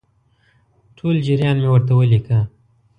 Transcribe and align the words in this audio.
ټول 0.97 1.15
جریان 1.27 1.57
مې 1.61 1.69
ورته 1.71 1.93
ولیکه. 1.95 2.39